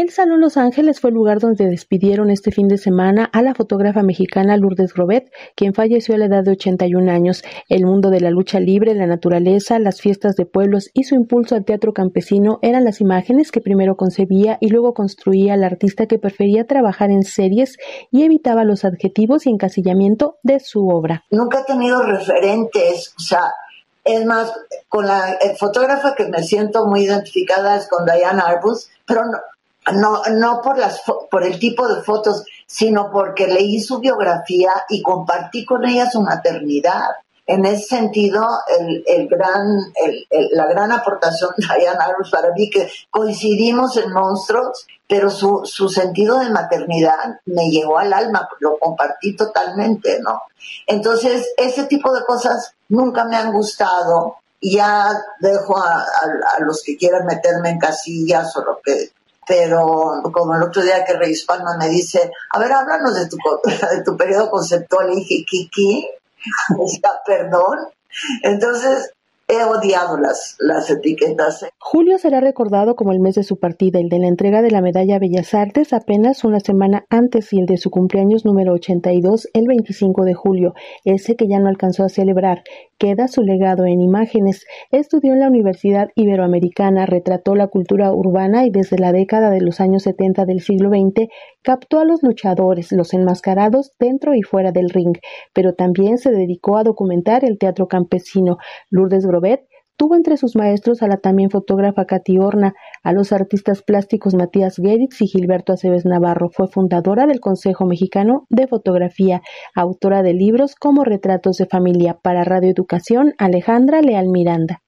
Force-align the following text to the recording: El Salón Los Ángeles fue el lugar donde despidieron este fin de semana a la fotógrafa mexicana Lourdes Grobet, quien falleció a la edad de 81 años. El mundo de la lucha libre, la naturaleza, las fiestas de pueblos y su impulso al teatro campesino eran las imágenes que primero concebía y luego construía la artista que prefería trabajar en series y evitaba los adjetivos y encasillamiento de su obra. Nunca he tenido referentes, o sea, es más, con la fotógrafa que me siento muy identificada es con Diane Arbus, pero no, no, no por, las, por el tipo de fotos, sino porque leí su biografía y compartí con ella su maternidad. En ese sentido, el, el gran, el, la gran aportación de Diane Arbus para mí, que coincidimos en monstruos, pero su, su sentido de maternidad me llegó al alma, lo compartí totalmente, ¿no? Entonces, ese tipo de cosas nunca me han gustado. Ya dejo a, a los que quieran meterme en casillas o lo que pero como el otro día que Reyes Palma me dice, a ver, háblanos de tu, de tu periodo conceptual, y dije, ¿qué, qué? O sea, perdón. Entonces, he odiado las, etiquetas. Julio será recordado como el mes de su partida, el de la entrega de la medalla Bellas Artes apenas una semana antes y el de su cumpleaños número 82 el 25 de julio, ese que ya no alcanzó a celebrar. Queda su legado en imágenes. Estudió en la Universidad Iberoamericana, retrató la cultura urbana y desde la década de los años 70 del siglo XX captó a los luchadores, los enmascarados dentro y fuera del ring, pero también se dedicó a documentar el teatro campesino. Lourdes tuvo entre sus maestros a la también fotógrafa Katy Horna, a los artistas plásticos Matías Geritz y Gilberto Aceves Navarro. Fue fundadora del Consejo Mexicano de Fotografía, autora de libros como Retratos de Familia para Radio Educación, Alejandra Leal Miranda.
El 0.00 0.08
Salón 0.08 0.40
Los 0.40 0.56
Ángeles 0.56 0.98
fue 0.98 1.10
el 1.10 1.16
lugar 1.16 1.40
donde 1.40 1.66
despidieron 1.66 2.30
este 2.30 2.52
fin 2.52 2.68
de 2.68 2.78
semana 2.78 3.28
a 3.34 3.42
la 3.42 3.54
fotógrafa 3.54 4.02
mexicana 4.02 4.56
Lourdes 4.56 4.94
Grobet, 4.94 5.30
quien 5.54 5.74
falleció 5.74 6.14
a 6.14 6.18
la 6.18 6.24
edad 6.24 6.42
de 6.42 6.52
81 6.52 7.12
años. 7.12 7.42
El 7.68 7.84
mundo 7.84 8.08
de 8.08 8.22
la 8.22 8.30
lucha 8.30 8.60
libre, 8.60 8.94
la 8.94 9.06
naturaleza, 9.06 9.78
las 9.78 10.00
fiestas 10.00 10.36
de 10.36 10.46
pueblos 10.46 10.88
y 10.94 11.02
su 11.02 11.16
impulso 11.16 11.54
al 11.54 11.66
teatro 11.66 11.92
campesino 11.92 12.60
eran 12.62 12.84
las 12.84 13.02
imágenes 13.02 13.52
que 13.52 13.60
primero 13.60 13.96
concebía 13.96 14.56
y 14.62 14.70
luego 14.70 14.94
construía 14.94 15.58
la 15.58 15.66
artista 15.66 16.06
que 16.06 16.18
prefería 16.18 16.66
trabajar 16.66 17.10
en 17.10 17.22
series 17.22 17.76
y 18.10 18.22
evitaba 18.22 18.64
los 18.64 18.86
adjetivos 18.86 19.46
y 19.46 19.50
encasillamiento 19.50 20.38
de 20.42 20.60
su 20.60 20.88
obra. 20.88 21.24
Nunca 21.30 21.60
he 21.60 21.64
tenido 21.64 22.00
referentes, 22.00 23.12
o 23.18 23.20
sea, 23.20 23.52
es 24.02 24.24
más, 24.24 24.50
con 24.88 25.06
la 25.06 25.36
fotógrafa 25.58 26.14
que 26.14 26.24
me 26.24 26.42
siento 26.42 26.86
muy 26.86 27.04
identificada 27.04 27.76
es 27.76 27.86
con 27.86 28.06
Diane 28.06 28.40
Arbus, 28.40 28.88
pero 29.04 29.26
no, 29.26 29.36
no, 29.92 30.22
no 30.32 30.60
por, 30.62 30.78
las, 30.78 31.02
por 31.30 31.44
el 31.44 31.58
tipo 31.58 31.88
de 31.88 32.02
fotos, 32.02 32.44
sino 32.66 33.10
porque 33.10 33.46
leí 33.46 33.80
su 33.80 33.98
biografía 33.98 34.72
y 34.88 35.02
compartí 35.02 35.64
con 35.64 35.84
ella 35.84 36.10
su 36.10 36.20
maternidad. 36.20 37.08
En 37.46 37.64
ese 37.64 37.82
sentido, 37.84 38.46
el, 38.78 39.02
el 39.06 39.28
gran, 39.28 39.66
el, 40.04 40.48
la 40.52 40.66
gran 40.66 40.92
aportación 40.92 41.50
de 41.56 41.66
Diane 41.66 41.98
Arbus 41.98 42.30
para 42.30 42.52
mí, 42.52 42.70
que 42.70 42.88
coincidimos 43.10 43.96
en 43.96 44.12
monstruos, 44.12 44.86
pero 45.08 45.30
su, 45.30 45.62
su 45.64 45.88
sentido 45.88 46.38
de 46.38 46.50
maternidad 46.50 47.40
me 47.46 47.68
llegó 47.68 47.98
al 47.98 48.12
alma, 48.12 48.48
lo 48.60 48.78
compartí 48.78 49.34
totalmente, 49.34 50.20
¿no? 50.20 50.42
Entonces, 50.86 51.52
ese 51.56 51.84
tipo 51.84 52.12
de 52.12 52.24
cosas 52.24 52.74
nunca 52.88 53.24
me 53.24 53.36
han 53.36 53.52
gustado. 53.52 54.36
Ya 54.62 55.08
dejo 55.40 55.76
a, 55.78 56.04
a 56.04 56.60
los 56.60 56.82
que 56.84 56.96
quieran 56.96 57.26
meterme 57.26 57.70
en 57.70 57.78
casillas 57.78 58.54
o 58.56 58.62
lo 58.62 58.80
que 58.84 59.10
pero 59.50 60.22
como 60.32 60.54
el 60.54 60.62
otro 60.62 60.80
día 60.80 61.04
que 61.04 61.14
Reyes 61.14 61.44
Palma 61.44 61.76
me 61.76 61.88
dice, 61.88 62.30
a 62.52 62.58
ver, 62.60 62.72
háblanos 62.72 63.16
de 63.16 63.26
tu, 63.26 63.36
de 63.96 64.04
tu 64.04 64.16
periodo 64.16 64.48
conceptual, 64.48 65.10
y 65.10 65.16
dije, 65.16 65.44
¿qué, 65.50 65.68
qué? 65.74 66.20
O 66.78 66.86
sea, 66.86 67.10
perdón. 67.26 67.78
Entonces, 68.44 69.10
he 69.50 69.64
odiado 69.64 70.16
las, 70.16 70.90
etiquetas. 70.90 71.66
Julio 71.78 72.18
será 72.18 72.40
recordado 72.40 72.94
como 72.94 73.12
el 73.12 73.20
mes 73.20 73.34
de 73.34 73.42
su 73.42 73.58
partida, 73.58 73.98
el 73.98 74.08
de 74.08 74.20
la 74.20 74.28
entrega 74.28 74.62
de 74.62 74.70
la 74.70 74.80
medalla 74.80 75.18
Bellas 75.18 75.54
Artes 75.54 75.92
apenas 75.92 76.44
una 76.44 76.60
semana 76.60 77.04
antes 77.10 77.52
y 77.52 77.58
el 77.58 77.66
de 77.66 77.76
su 77.76 77.90
cumpleaños 77.90 78.44
número 78.44 78.72
82 78.72 79.48
el 79.52 79.66
25 79.66 80.24
de 80.24 80.34
julio, 80.34 80.74
ese 81.04 81.34
que 81.34 81.48
ya 81.48 81.58
no 81.58 81.68
alcanzó 81.68 82.04
a 82.04 82.08
celebrar. 82.08 82.62
Queda 82.98 83.28
su 83.28 83.42
legado 83.42 83.86
en 83.86 84.02
imágenes. 84.02 84.66
Estudió 84.90 85.32
en 85.32 85.40
la 85.40 85.48
Universidad 85.48 86.10
Iberoamericana, 86.14 87.06
retrató 87.06 87.54
la 87.54 87.68
cultura 87.68 88.12
urbana 88.12 88.66
y 88.66 88.70
desde 88.70 88.98
la 88.98 89.10
década 89.12 89.50
de 89.50 89.62
los 89.62 89.80
años 89.80 90.02
70 90.02 90.44
del 90.44 90.60
siglo 90.60 90.90
XX 90.90 91.28
captó 91.62 91.98
a 91.98 92.04
los 92.04 92.22
luchadores, 92.22 92.92
los 92.92 93.14
enmascarados 93.14 93.92
dentro 93.98 94.34
y 94.34 94.42
fuera 94.42 94.70
del 94.70 94.90
ring, 94.90 95.16
pero 95.54 95.74
también 95.74 96.18
se 96.18 96.30
dedicó 96.30 96.76
a 96.76 96.84
documentar 96.84 97.44
el 97.44 97.58
teatro 97.58 97.88
campesino. 97.88 98.58
Lourdes 98.90 99.24
tuvo 100.00 100.16
entre 100.16 100.38
sus 100.38 100.56
maestros 100.56 101.02
a 101.02 101.08
la 101.08 101.18
también 101.18 101.50
fotógrafa 101.50 102.06
Katy 102.06 102.38
Horna, 102.38 102.72
a 103.02 103.12
los 103.12 103.32
artistas 103.32 103.82
plásticos 103.82 104.34
Matías 104.34 104.76
Geritz 104.76 105.20
y 105.20 105.26
Gilberto 105.26 105.74
Aceves 105.74 106.06
Navarro. 106.06 106.48
Fue 106.48 106.68
fundadora 106.68 107.26
del 107.26 107.40
Consejo 107.40 107.84
Mexicano 107.84 108.46
de 108.48 108.66
Fotografía, 108.66 109.42
autora 109.74 110.22
de 110.22 110.32
libros 110.32 110.74
como 110.74 111.04
Retratos 111.04 111.58
de 111.58 111.66
Familia 111.66 112.18
para 112.22 112.44
Radio 112.44 112.70
Educación, 112.70 113.34
Alejandra 113.36 114.00
Leal 114.00 114.28
Miranda. 114.28 114.78